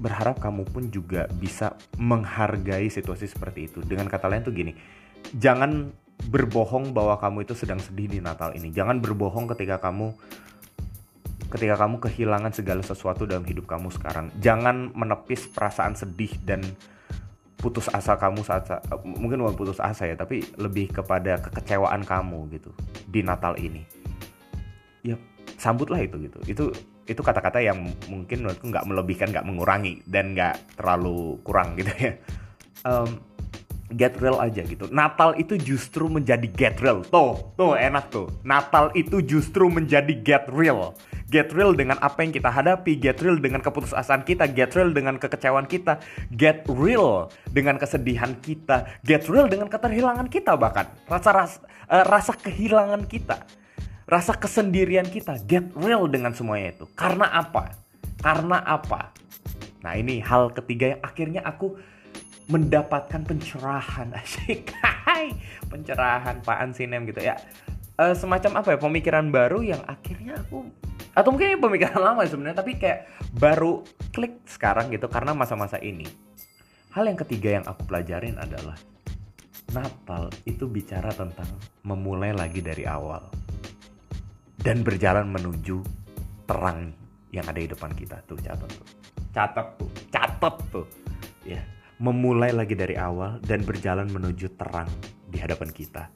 berharap 0.00 0.40
kamu 0.40 0.64
pun 0.70 0.88
juga 0.88 1.26
bisa 1.28 1.74
menghargai 1.98 2.88
situasi 2.88 3.26
seperti 3.26 3.68
itu. 3.68 3.82
Dengan 3.82 4.06
kata 4.06 4.30
lain 4.30 4.46
tuh 4.46 4.54
gini 4.54 4.72
jangan 5.34 5.92
berbohong 6.20 6.92
bahwa 6.92 7.16
kamu 7.16 7.48
itu 7.48 7.54
sedang 7.56 7.80
sedih 7.80 8.08
di 8.08 8.20
Natal 8.22 8.54
ini. 8.54 8.70
Jangan 8.70 9.00
berbohong 9.00 9.50
ketika 9.56 9.80
kamu 9.80 10.14
ketika 11.50 11.82
kamu 11.82 11.98
kehilangan 11.98 12.54
segala 12.54 12.82
sesuatu 12.86 13.26
dalam 13.26 13.42
hidup 13.42 13.66
kamu 13.66 13.90
sekarang. 13.90 14.30
Jangan 14.38 14.94
menepis 14.94 15.50
perasaan 15.50 15.98
sedih 15.98 16.30
dan 16.46 16.62
putus 17.60 17.86
asa 17.92 18.16
kamu 18.16 18.40
saat, 18.40 18.66
mungkin 19.04 19.44
bukan 19.44 19.54
putus 19.54 19.78
asa 19.78 20.08
ya 20.08 20.16
tapi 20.16 20.40
lebih 20.56 20.90
kepada 20.90 21.36
kekecewaan 21.44 22.02
kamu 22.08 22.48
gitu 22.56 22.72
di 23.06 23.20
Natal 23.20 23.54
ini. 23.60 23.84
Ya 25.04 25.20
sambutlah 25.60 26.00
itu 26.00 26.16
gitu. 26.24 26.40
Itu 26.48 26.64
itu 27.04 27.20
kata-kata 27.20 27.60
yang 27.60 27.84
mungkin 28.08 28.46
menurutku 28.46 28.66
nggak 28.72 28.86
melebihkan 28.88 29.28
nggak 29.28 29.46
mengurangi 29.46 30.00
dan 30.08 30.32
nggak 30.32 30.80
terlalu 30.80 31.36
kurang 31.44 31.76
gitu 31.76 31.92
ya. 32.00 32.12
Um, 32.80 33.20
get 33.92 34.16
real 34.22 34.40
aja 34.40 34.64
gitu. 34.64 34.88
Natal 34.88 35.36
itu 35.36 35.60
justru 35.60 36.08
menjadi 36.08 36.48
get 36.48 36.80
real. 36.80 37.04
Tuh 37.04 37.52
tuh 37.60 37.76
enak 37.76 38.08
tuh. 38.08 38.32
Natal 38.40 38.88
itu 38.96 39.20
justru 39.20 39.68
menjadi 39.68 40.16
get 40.16 40.44
real 40.48 40.96
get 41.30 41.54
real 41.54 41.72
dengan 41.72 41.96
apa 42.02 42.26
yang 42.26 42.34
kita 42.34 42.50
hadapi, 42.50 42.98
get 42.98 43.22
real 43.22 43.38
dengan 43.38 43.62
keputusasaan 43.62 44.26
kita, 44.26 44.50
get 44.50 44.74
real 44.74 44.90
dengan 44.90 45.16
kekecewaan 45.16 45.70
kita, 45.70 46.02
get 46.34 46.66
real 46.66 47.30
dengan 47.54 47.78
kesedihan 47.78 48.34
kita, 48.42 48.90
get 49.06 49.30
real 49.30 49.46
dengan 49.46 49.70
keterhilangan 49.70 50.26
kita 50.26 50.58
bahkan. 50.58 50.90
Rasa 51.06 51.30
rasa, 51.30 51.58
uh, 51.86 52.04
rasa 52.04 52.34
kehilangan 52.34 53.06
kita, 53.06 53.46
rasa 54.10 54.34
kesendirian 54.34 55.06
kita, 55.06 55.38
get 55.46 55.70
real 55.78 56.10
dengan 56.10 56.34
semuanya 56.34 56.74
itu. 56.74 56.84
Karena 56.98 57.30
apa? 57.30 57.78
Karena 58.18 58.60
apa? 58.66 59.14
Nah 59.86 59.94
ini 59.96 60.18
hal 60.20 60.50
ketiga 60.52 60.98
yang 60.98 61.00
akhirnya 61.00 61.40
aku 61.46 61.78
mendapatkan 62.50 63.22
pencerahan. 63.22 64.10
Asik. 64.18 64.74
Pencerahan. 65.70 66.42
Pak 66.42 66.58
Ansinem 66.58 67.06
gitu 67.06 67.22
ya 67.22 67.38
uh, 68.00 68.14
semacam 68.16 68.64
apa 68.64 68.68
ya 68.74 68.78
pemikiran 68.80 69.28
baru 69.28 69.60
yang 69.60 69.82
akhirnya 69.84 70.40
aku 70.40 70.64
atau 71.12 71.28
mungkin 71.34 71.52
ini 71.52 71.58
pemikiran 71.60 72.00
lama 72.12 72.24
sebenarnya 72.24 72.64
tapi 72.64 72.80
kayak 72.80 73.04
baru 73.36 73.84
klik 74.16 74.40
sekarang 74.48 74.88
gitu 74.88 75.06
karena 75.12 75.36
masa-masa 75.36 75.76
ini. 75.84 76.08
Hal 76.90 77.06
yang 77.06 77.18
ketiga 77.22 77.60
yang 77.60 77.64
aku 77.70 77.86
pelajarin 77.86 78.34
adalah 78.34 78.74
Natal 79.70 80.26
itu 80.42 80.66
bicara 80.66 81.14
tentang 81.14 81.46
memulai 81.86 82.34
lagi 82.34 82.58
dari 82.58 82.82
awal 82.82 83.22
dan 84.58 84.82
berjalan 84.82 85.30
menuju 85.30 85.78
terang 86.50 86.90
yang 87.30 87.46
ada 87.46 87.62
di 87.62 87.70
depan 87.70 87.94
kita. 87.94 88.18
Tuh 88.26 88.34
catat 88.42 88.70
tuh. 88.74 88.86
Catat 89.30 89.66
tuh 89.78 89.90
catat 90.10 90.56
tuh. 90.74 90.86
Ya 91.46 91.62
memulai 92.00 92.50
lagi 92.56 92.72
dari 92.72 92.96
awal 92.96 93.38
dan 93.44 93.60
berjalan 93.60 94.08
menuju 94.08 94.56
terang 94.56 94.88
di 95.28 95.36
hadapan 95.36 95.68
kita 95.68 96.08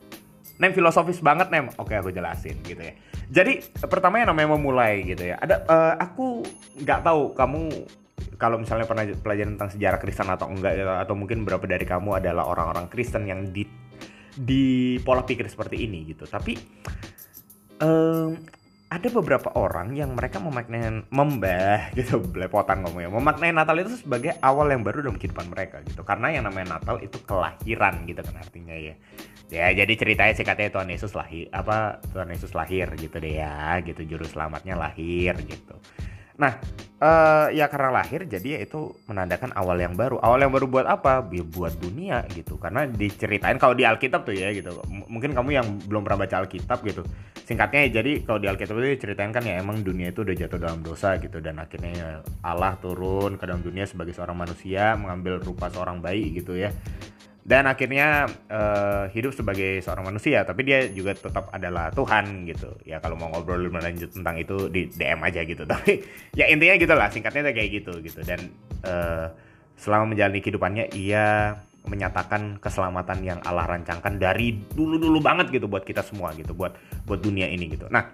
Nem 0.61 0.73
filosofis 0.73 1.19
banget 1.19 1.51
Nem. 1.51 1.71
Oke 1.79 1.99
aku 1.99 2.15
jelasin 2.15 2.61
gitu 2.63 2.81
ya. 2.81 2.95
Jadi 3.31 3.65
pertama 3.85 4.21
yang 4.21 4.31
namanya 4.35 4.55
memulai 4.55 5.03
gitu 5.03 5.25
ya. 5.27 5.41
Ada 5.41 5.65
uh, 5.67 5.95
aku 5.99 6.45
nggak 6.83 7.01
tahu 7.03 7.23
kamu 7.35 7.63
kalau 8.39 8.59
misalnya 8.59 8.87
pernah 8.87 9.07
pelajaran 9.07 9.59
tentang 9.59 9.73
sejarah 9.75 9.99
Kristen 9.99 10.29
atau 10.31 10.47
enggak 10.51 10.75
ya, 10.75 11.03
atau 11.03 11.15
mungkin 11.19 11.43
beberapa 11.43 11.67
dari 11.67 11.87
kamu 11.87 12.23
adalah 12.23 12.47
orang-orang 12.47 12.87
Kristen 12.91 13.27
yang 13.27 13.51
di 13.51 13.67
di 14.35 14.99
pola 15.03 15.23
pikir 15.23 15.47
seperti 15.47 15.87
ini 15.87 16.15
gitu. 16.15 16.27
Tapi 16.27 16.53
um, 17.83 18.35
ada 18.95 19.11
beberapa 19.11 19.51
orang 19.59 19.99
yang 19.99 20.15
mereka 20.15 20.39
memaknai 20.39 21.11
membah 21.11 21.91
gitu 21.99 22.23
belepotan 22.23 22.87
ngomongnya. 22.87 23.11
Memaknai 23.11 23.51
Natal 23.51 23.75
itu 23.83 23.99
sebagai 23.99 24.39
awal 24.39 24.71
yang 24.71 24.87
baru 24.87 25.03
dalam 25.03 25.19
kehidupan 25.19 25.51
mereka 25.51 25.83
gitu. 25.83 26.07
Karena 26.07 26.31
yang 26.31 26.47
namanya 26.47 26.79
Natal 26.79 27.03
itu 27.03 27.19
kelahiran 27.27 28.07
gitu 28.07 28.23
kan 28.23 28.39
artinya 28.39 28.77
ya. 28.79 28.95
Ya 29.51 29.67
jadi 29.75 29.93
ceritanya 29.99 30.33
sih 30.39 30.47
katanya 30.47 30.81
Tuhan 30.81 30.89
Yesus 30.89 31.13
lahir 31.13 31.51
apa 31.53 32.01
Tuhan 32.15 32.33
Yesus 32.33 32.55
lahir 32.55 32.87
gitu 32.95 33.19
deh 33.19 33.35
ya 33.43 33.83
gitu. 33.83 34.07
Juru 34.07 34.25
selamatnya 34.31 34.79
lahir 34.79 35.35
gitu. 35.43 35.75
Nah, 36.39 36.59
uh, 37.05 37.47
ya 37.53 37.69
karena 37.69 37.93
lahir 37.93 38.25
jadi 38.25 38.57
ya 38.57 38.59
itu 38.65 38.97
menandakan 39.05 39.53
awal 39.53 39.77
yang 39.77 39.93
baru. 39.93 40.17
Awal 40.25 40.49
yang 40.49 40.53
baru 40.57 40.67
buat 40.67 40.87
apa? 40.89 41.21
Ya, 41.29 41.45
buat 41.45 41.77
dunia 41.77 42.25
gitu. 42.33 42.57
Karena 42.57 42.89
diceritain 42.89 43.61
kalau 43.61 43.77
di 43.77 43.85
Alkitab 43.85 44.25
tuh 44.25 44.33
ya 44.33 44.49
gitu. 44.57 44.81
M 44.89 45.05
mungkin 45.13 45.37
kamu 45.37 45.51
yang 45.53 45.67
belum 45.85 46.03
pernah 46.09 46.25
baca 46.25 46.37
Alkitab 46.41 46.81
gitu. 46.89 47.05
Singkatnya 47.45 47.85
ya 47.85 48.01
jadi 48.01 48.25
kalau 48.25 48.41
di 48.41 48.49
Alkitab 48.49 48.75
itu 48.81 48.89
diceritain 48.97 49.29
kan 49.29 49.45
ya 49.45 49.61
emang 49.61 49.85
dunia 49.85 50.09
itu 50.09 50.25
udah 50.25 50.33
jatuh 50.33 50.57
dalam 50.57 50.81
dosa 50.81 51.21
gitu 51.21 51.45
dan 51.45 51.61
akhirnya 51.61 51.93
ya 51.93 52.09
Allah 52.41 52.81
turun 52.81 53.37
ke 53.37 53.45
dalam 53.45 53.61
dunia 53.61 53.85
sebagai 53.85 54.17
seorang 54.17 54.35
manusia 54.41 54.97
mengambil 54.97 55.45
rupa 55.45 55.69
seorang 55.69 56.01
bayi 56.01 56.33
gitu 56.33 56.57
ya 56.57 56.73
dan 57.45 57.69
akhirnya 57.69 58.25
uh, 58.49 59.05
hidup 59.13 59.37
sebagai 59.37 59.85
seorang 59.85 60.09
manusia 60.09 60.49
tapi 60.49 60.65
dia 60.65 60.89
juga 60.89 61.13
tetap 61.13 61.53
adalah 61.53 61.93
Tuhan 61.93 62.49
gitu. 62.49 62.73
Ya 62.89 63.05
kalau 63.05 63.21
mau 63.21 63.29
ngobrol 63.29 63.69
lebih 63.69 63.85
lanjut 63.85 64.09
tentang 64.17 64.41
itu 64.41 64.73
di 64.73 64.89
DM 64.89 65.21
aja 65.21 65.45
gitu. 65.45 65.69
Tapi 65.73 66.01
ya 66.33 66.49
intinya 66.49 66.81
gitulah 66.81 67.09
singkatnya 67.13 67.53
kayak 67.53 67.85
gitu 67.85 68.01
gitu. 68.01 68.25
Dan 68.25 68.49
uh, 68.89 69.29
selama 69.77 70.17
menjalani 70.17 70.41
kehidupannya 70.41 70.97
ia 70.97 71.61
menyatakan 71.85 72.57
keselamatan 72.65 73.21
yang 73.21 73.39
Allah 73.45 73.77
rancangkan 73.77 74.17
dari 74.17 74.57
dulu-dulu 74.73 75.21
banget 75.21 75.53
gitu 75.53 75.69
buat 75.69 75.85
kita 75.85 76.01
semua 76.01 76.33
gitu 76.33 76.57
buat 76.57 76.73
buat 77.05 77.21
dunia 77.21 77.45
ini 77.53 77.69
gitu. 77.77 77.93
Nah 77.93 78.09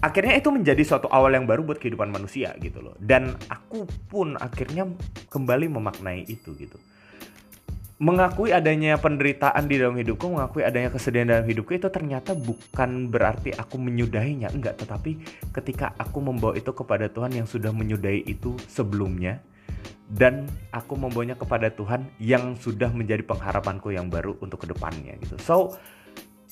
akhirnya 0.00 0.32
itu 0.32 0.48
menjadi 0.48 0.80
suatu 0.80 1.12
awal 1.12 1.36
yang 1.36 1.44
baru 1.44 1.60
buat 1.60 1.76
kehidupan 1.76 2.08
manusia 2.08 2.56
gitu 2.64 2.80
loh. 2.80 2.96
Dan 2.96 3.36
aku 3.52 3.84
pun 4.08 4.40
akhirnya 4.40 4.88
kembali 5.28 5.68
memaknai 5.68 6.24
itu 6.24 6.56
gitu 6.56 6.80
mengakui 7.96 8.52
adanya 8.52 9.00
penderitaan 9.00 9.64
di 9.64 9.80
dalam 9.80 9.96
hidupku, 9.96 10.28
mengakui 10.28 10.60
adanya 10.60 10.92
kesedihan 10.92 11.32
dalam 11.32 11.46
hidupku 11.48 11.72
itu 11.80 11.88
ternyata 11.88 12.36
bukan 12.36 13.08
berarti 13.08 13.56
aku 13.56 13.80
menyudahinya, 13.80 14.52
enggak, 14.52 14.76
tetapi 14.84 15.16
ketika 15.56 15.96
aku 15.96 16.20
membawa 16.20 16.52
itu 16.60 16.76
kepada 16.76 17.08
Tuhan 17.08 17.32
yang 17.32 17.48
sudah 17.48 17.72
menyudahi 17.72 18.28
itu 18.28 18.52
sebelumnya 18.68 19.40
dan 20.12 20.46
aku 20.70 20.94
membawanya 20.94 21.34
kepada 21.40 21.72
Tuhan 21.72 22.06
yang 22.20 22.54
sudah 22.54 22.92
menjadi 22.92 23.24
pengharapanku 23.24 23.90
yang 23.90 24.12
baru 24.12 24.36
untuk 24.44 24.62
ke 24.62 24.70
depannya 24.70 25.16
gitu. 25.24 25.40
So, 25.40 25.74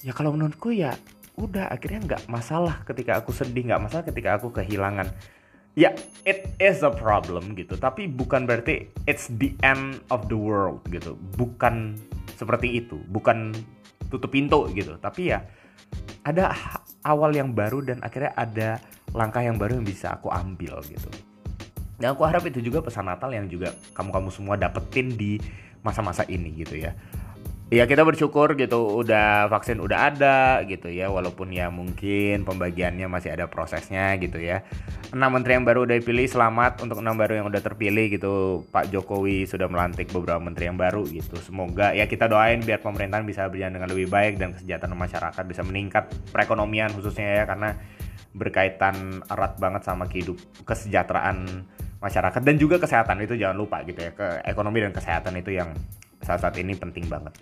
ya 0.00 0.16
kalau 0.16 0.32
menurutku 0.32 0.72
ya 0.72 0.96
udah 1.36 1.70
akhirnya 1.70 2.00
nggak 2.02 2.22
masalah 2.26 2.82
ketika 2.88 3.20
aku 3.20 3.36
sedih, 3.36 3.68
nggak 3.68 3.82
masalah 3.84 4.04
ketika 4.08 4.40
aku 4.40 4.48
kehilangan 4.48 5.12
ya 5.74 5.94
it 6.26 6.50
is 6.62 6.82
a 6.82 6.90
problem 6.90 7.54
gitu. 7.58 7.74
Tapi 7.78 8.06
bukan 8.10 8.46
berarti 8.46 8.88
it's 9.06 9.30
the 9.38 9.54
end 9.66 10.00
of 10.10 10.26
the 10.30 10.38
world 10.38 10.82
gitu. 10.90 11.18
Bukan 11.38 11.98
seperti 12.34 12.82
itu. 12.82 12.98
Bukan 13.10 13.54
tutup 14.08 14.30
pintu 14.32 14.70
gitu. 14.72 14.96
Tapi 14.98 15.34
ya 15.34 15.42
ada 16.26 16.54
awal 17.04 17.34
yang 17.36 17.52
baru 17.52 17.84
dan 17.84 18.00
akhirnya 18.00 18.32
ada 18.34 18.80
langkah 19.14 19.44
yang 19.44 19.60
baru 19.60 19.78
yang 19.78 19.86
bisa 19.86 20.14
aku 20.16 20.30
ambil 20.32 20.80
gitu. 20.86 21.10
Dan 21.98 22.18
aku 22.18 22.26
harap 22.26 22.42
itu 22.50 22.58
juga 22.58 22.82
pesan 22.82 23.06
Natal 23.06 23.30
yang 23.30 23.46
juga 23.46 23.70
kamu-kamu 23.94 24.28
semua 24.34 24.58
dapetin 24.58 25.14
di 25.14 25.38
masa-masa 25.84 26.24
ini 26.26 26.64
gitu 26.64 26.80
ya 26.80 26.96
ya 27.72 27.88
kita 27.88 28.04
bersyukur 28.04 28.60
gitu 28.60 29.00
udah 29.00 29.48
vaksin 29.48 29.80
udah 29.80 30.12
ada 30.12 30.60
gitu 30.68 30.92
ya 30.92 31.08
walaupun 31.08 31.48
ya 31.48 31.72
mungkin 31.72 32.44
pembagiannya 32.44 33.08
masih 33.08 33.32
ada 33.32 33.48
prosesnya 33.48 34.12
gitu 34.20 34.36
ya. 34.36 34.60
Enam 35.14 35.32
menteri 35.32 35.56
yang 35.56 35.64
baru 35.64 35.88
udah 35.88 35.96
dipilih 35.96 36.28
selamat. 36.28 36.84
Untuk 36.84 37.00
enam 37.00 37.16
baru 37.16 37.40
yang 37.40 37.46
udah 37.48 37.62
terpilih 37.64 38.12
gitu 38.12 38.64
Pak 38.68 38.92
Jokowi 38.92 39.48
sudah 39.48 39.70
melantik 39.70 40.12
beberapa 40.12 40.42
menteri 40.42 40.68
yang 40.68 40.76
baru 40.76 41.06
gitu. 41.08 41.40
Semoga 41.40 41.96
ya 41.96 42.04
kita 42.04 42.28
doain 42.28 42.60
biar 42.60 42.84
pemerintahan 42.84 43.24
bisa 43.24 43.48
berjalan 43.48 43.80
dengan 43.80 43.88
lebih 43.94 44.12
baik 44.12 44.36
dan 44.36 44.52
kesejahteraan 44.52 44.98
masyarakat 44.98 45.44
bisa 45.48 45.62
meningkat 45.64 46.04
perekonomian 46.34 46.92
khususnya 46.92 47.42
ya 47.42 47.44
karena 47.48 47.78
berkaitan 48.34 49.22
erat 49.30 49.54
banget 49.62 49.86
sama 49.86 50.10
kehidup 50.10 50.34
kesejahteraan 50.66 51.62
masyarakat 52.02 52.42
dan 52.42 52.56
juga 52.58 52.76
kesehatan 52.82 53.22
itu 53.22 53.38
jangan 53.38 53.56
lupa 53.56 53.80
gitu 53.86 54.02
ya 54.02 54.10
ke 54.12 54.42
ekonomi 54.44 54.82
dan 54.82 54.90
kesehatan 54.90 55.38
itu 55.38 55.54
yang 55.54 55.70
saat 56.24 56.40
saat 56.40 56.56
ini 56.56 56.72
penting 56.74 57.06
banget. 57.06 57.36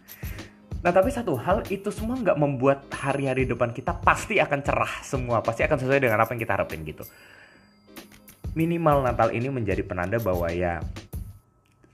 Nah 0.83 0.91
tapi 0.91 1.15
satu 1.15 1.39
hal 1.39 1.63
itu 1.71 1.95
semua 1.95 2.19
nggak 2.19 2.35
membuat 2.35 2.91
hari-hari 2.91 3.47
depan 3.47 3.71
kita 3.71 3.95
pasti 4.03 4.43
akan 4.43 4.61
cerah 4.67 4.95
semua, 5.07 5.39
pasti 5.39 5.63
akan 5.63 5.79
sesuai 5.79 6.03
dengan 6.03 6.19
apa 6.19 6.35
yang 6.35 6.43
kita 6.43 6.59
harapin 6.59 6.83
gitu. 6.83 7.07
Minimal 8.59 9.07
Natal 9.07 9.31
ini 9.31 9.49
menjadi 9.49 9.87
penanda 9.87 10.19
bahwa 10.19 10.51
ya 10.51 10.83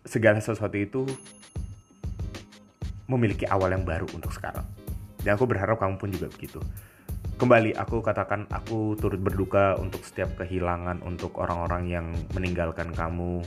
segala 0.09 0.41
sesuatu 0.41 0.75
itu 0.75 1.05
memiliki 3.07 3.45
awal 3.45 3.77
yang 3.77 3.85
baru 3.85 4.09
untuk 4.17 4.33
sekarang. 4.33 4.65
Dan 5.21 5.37
aku 5.37 5.45
berharap 5.45 5.77
kamu 5.77 6.01
pun 6.01 6.09
juga 6.09 6.33
begitu. 6.33 6.61
Kembali 7.39 7.77
aku 7.77 8.03
katakan 8.03 8.51
aku 8.51 8.99
turut 8.99 9.21
berduka 9.21 9.79
untuk 9.79 10.03
setiap 10.03 10.35
kehilangan 10.43 11.05
untuk 11.07 11.39
orang-orang 11.39 11.87
yang 11.87 12.07
meninggalkan 12.35 12.91
kamu. 12.91 13.45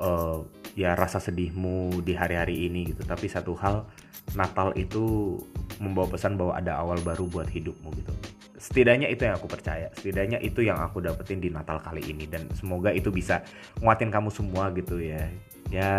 Uh, 0.00 0.46
ya 0.74 0.98
rasa 0.98 1.22
sedihmu 1.22 2.02
di 2.02 2.18
hari-hari 2.18 2.66
ini 2.66 2.90
gitu. 2.90 3.06
Tapi 3.06 3.30
satu 3.30 3.54
hal 3.58 3.86
Natal 4.34 4.74
itu 4.74 5.38
membawa 5.78 6.10
pesan 6.10 6.34
bahwa 6.34 6.58
ada 6.58 6.78
awal 6.78 6.98
baru 7.00 7.30
buat 7.30 7.46
hidupmu 7.46 7.88
gitu. 7.94 8.12
Setidaknya 8.58 9.10
itu 9.10 9.26
yang 9.26 9.38
aku 9.38 9.46
percaya. 9.46 9.90
Setidaknya 9.94 10.38
itu 10.42 10.66
yang 10.66 10.78
aku 10.82 10.98
dapetin 10.98 11.38
di 11.38 11.50
Natal 11.50 11.78
kali 11.78 12.02
ini. 12.10 12.26
Dan 12.26 12.50
semoga 12.54 12.90
itu 12.90 13.14
bisa 13.14 13.46
nguatin 13.78 14.10
kamu 14.10 14.30
semua 14.34 14.74
gitu 14.74 14.98
ya. 14.98 15.30
Ya 15.70 15.92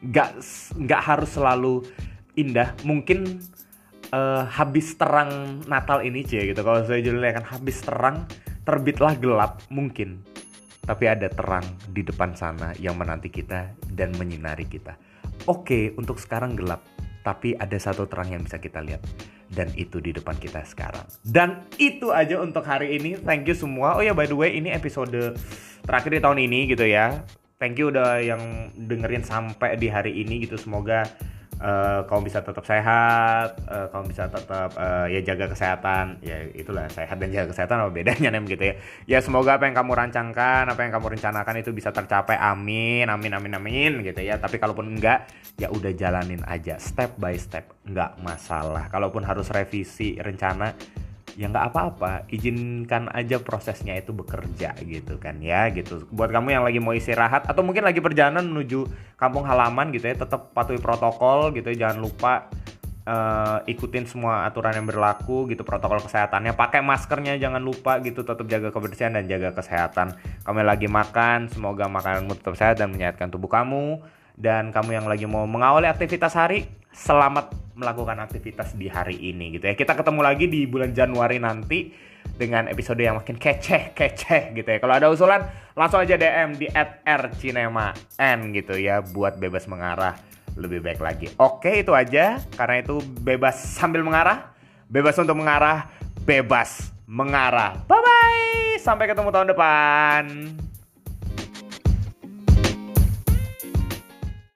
nggak 0.00 0.38
nggak 0.78 1.02
harus 1.02 1.30
selalu 1.34 1.74
indah. 2.38 2.76
Mungkin 2.86 3.42
uh, 4.14 4.44
habis 4.46 4.94
terang 4.94 5.62
Natal 5.66 6.06
ini 6.06 6.22
cie 6.22 6.52
gitu. 6.52 6.60
Kalau 6.62 6.86
saya 6.86 7.02
judulnya 7.02 7.42
kan 7.42 7.46
habis 7.48 7.80
terang 7.82 8.28
terbitlah 8.62 9.16
gelap 9.16 9.64
mungkin 9.72 10.20
tapi 10.84 11.04
ada 11.06 11.28
terang 11.28 11.64
di 11.92 12.00
depan 12.04 12.32
sana 12.32 12.72
yang 12.80 12.96
menanti 12.96 13.28
kita 13.28 13.74
dan 13.92 14.12
menyinari 14.16 14.64
kita. 14.66 14.96
Oke, 15.48 15.96
untuk 15.96 16.20
sekarang 16.20 16.56
gelap, 16.56 16.84
tapi 17.24 17.56
ada 17.56 17.76
satu 17.76 18.08
terang 18.08 18.32
yang 18.32 18.42
bisa 18.44 18.60
kita 18.60 18.80
lihat 18.80 19.04
dan 19.50 19.68
itu 19.74 19.98
di 19.98 20.14
depan 20.14 20.38
kita 20.38 20.62
sekarang. 20.62 21.04
Dan 21.26 21.66
itu 21.76 22.14
aja 22.14 22.38
untuk 22.38 22.62
hari 22.62 22.96
ini. 22.96 23.18
Thank 23.18 23.50
you 23.50 23.56
semua. 23.58 23.98
Oh 23.98 24.02
ya 24.02 24.14
by 24.14 24.30
the 24.30 24.36
way, 24.38 24.54
ini 24.54 24.70
episode 24.70 25.36
terakhir 25.82 26.10
di 26.16 26.20
tahun 26.22 26.38
ini 26.46 26.70
gitu 26.70 26.86
ya. 26.86 27.26
Thank 27.60 27.76
you 27.76 27.92
udah 27.92 28.24
yang 28.24 28.72
dengerin 28.72 29.20
sampai 29.20 29.76
di 29.76 29.92
hari 29.92 30.16
ini 30.24 30.48
gitu. 30.48 30.56
Semoga 30.56 31.04
uh, 31.60 32.00
kamu 32.08 32.32
bisa 32.32 32.40
tetap 32.40 32.64
sehat, 32.64 33.60
uh, 33.68 33.86
kamu 33.92 34.04
bisa 34.10 34.26
tetap 34.26 34.72
uh, 34.74 35.06
ya 35.06 35.20
jaga 35.20 35.52
kesehatan, 35.52 36.18
ya 36.24 36.48
itulah 36.56 36.88
sehat 36.88 37.20
dan 37.20 37.28
jaga 37.30 37.52
kesehatan 37.52 37.84
apa 37.84 37.90
bedanya 37.92 38.28
nih 38.32 38.40
gitu 38.48 38.64
ya. 38.64 38.74
Ya 39.06 39.18
semoga 39.20 39.60
apa 39.60 39.68
yang 39.68 39.76
kamu 39.76 39.92
rancangkan, 39.92 40.64
apa 40.66 40.80
yang 40.82 40.92
kamu 40.96 41.20
rencanakan 41.20 41.54
itu 41.60 41.70
bisa 41.70 41.92
tercapai. 41.92 42.40
Amin, 42.40 43.06
amin, 43.06 43.32
amin, 43.36 43.52
amin 43.60 43.92
gitu 44.02 44.20
ya. 44.24 44.40
Tapi 44.40 44.56
kalaupun 44.56 44.96
enggak, 44.96 45.28
ya 45.60 45.68
udah 45.68 45.92
jalanin 45.92 46.40
aja 46.48 46.80
step 46.80 47.20
by 47.20 47.36
step, 47.36 47.70
enggak 47.84 48.16
masalah. 48.24 48.88
Kalaupun 48.88 49.22
harus 49.22 49.46
revisi 49.52 50.16
rencana, 50.16 50.72
ya 51.38 51.46
nggak 51.50 51.66
apa-apa 51.70 52.26
izinkan 52.30 53.06
aja 53.12 53.38
prosesnya 53.42 53.98
itu 53.98 54.10
bekerja 54.10 54.74
gitu 54.82 55.18
kan 55.18 55.38
ya 55.38 55.70
gitu. 55.70 56.06
Buat 56.10 56.34
kamu 56.34 56.56
yang 56.56 56.64
lagi 56.66 56.78
mau 56.82 56.94
istirahat 56.96 57.46
atau 57.46 57.62
mungkin 57.62 57.86
lagi 57.86 58.02
perjalanan 58.02 58.46
menuju 58.48 58.86
kampung 59.18 59.46
halaman 59.46 59.94
gitu 59.94 60.10
ya 60.10 60.16
tetap 60.16 60.50
patuhi 60.56 60.80
protokol 60.80 61.54
gitu 61.54 61.70
ya 61.74 61.86
jangan 61.86 61.98
lupa 62.02 62.32
uh, 63.06 63.58
ikutin 63.64 64.04
semua 64.06 64.46
aturan 64.46 64.76
yang 64.76 64.86
berlaku 64.86 65.50
gitu 65.50 65.62
protokol 65.66 66.02
kesehatannya. 66.04 66.54
Pakai 66.54 66.80
maskernya 66.82 67.36
jangan 67.36 67.62
lupa 67.62 67.98
gitu 68.02 68.22
tetap 68.22 68.46
jaga 68.46 68.70
kebersihan 68.70 69.14
dan 69.14 69.26
jaga 69.26 69.54
kesehatan. 69.54 70.16
Kamu 70.46 70.62
lagi 70.62 70.86
makan 70.90 71.50
semoga 71.50 71.86
makananmu 71.90 72.38
tetap 72.38 72.54
sehat 72.58 72.76
dan 72.78 72.92
menyehatkan 72.92 73.30
tubuh 73.30 73.50
kamu 73.50 74.02
dan 74.40 74.72
kamu 74.72 74.96
yang 74.96 75.06
lagi 75.06 75.28
mau 75.28 75.44
mengawali 75.44 75.84
aktivitas 75.84 76.32
hari 76.32 76.64
selamat 76.90 77.52
melakukan 77.76 78.18
aktivitas 78.24 78.72
di 78.74 78.88
hari 78.88 79.20
ini 79.20 79.60
gitu 79.60 79.68
ya. 79.68 79.76
Kita 79.76 79.92
ketemu 79.92 80.20
lagi 80.24 80.48
di 80.48 80.64
bulan 80.64 80.96
Januari 80.96 81.36
nanti 81.36 81.92
dengan 82.40 82.68
episode 82.72 83.00
yang 83.00 83.20
makin 83.20 83.36
keceh-keceh 83.36 84.56
gitu 84.56 84.68
ya. 84.68 84.78
Kalau 84.80 84.94
ada 84.96 85.12
usulan 85.12 85.44
langsung 85.76 86.00
aja 86.00 86.16
DM 86.16 86.56
di 86.56 86.66
@rcinema_n 87.04 88.38
gitu 88.56 88.80
ya 88.80 89.04
buat 89.04 89.36
bebas 89.36 89.68
mengarah 89.68 90.16
lebih 90.56 90.80
baik 90.80 91.00
lagi. 91.00 91.28
Oke, 91.36 91.84
itu 91.84 91.92
aja. 91.92 92.40
Karena 92.56 92.80
itu 92.80 93.00
bebas 93.00 93.60
sambil 93.60 94.00
mengarah, 94.02 94.52
bebas 94.88 95.16
untuk 95.20 95.36
mengarah, 95.36 95.88
bebas 96.24 96.90
mengarah. 97.04 97.76
Bye 97.86 98.00
bye. 98.02 98.76
Sampai 98.80 99.08
ketemu 99.08 99.28
tahun 99.32 99.52
depan. 99.52 100.24